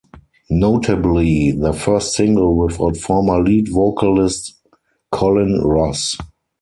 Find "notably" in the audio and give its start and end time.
0.49-1.51